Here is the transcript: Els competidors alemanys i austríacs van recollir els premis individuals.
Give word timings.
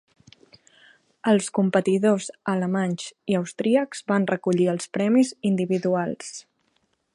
Els 1.31 1.49
competidors 1.57 2.29
alemanys 2.55 3.05
i 3.35 3.39
austríacs 3.41 4.03
van 4.13 4.27
recollir 4.33 4.69
els 4.75 4.91
premis 4.99 5.35
individuals. 5.51 6.33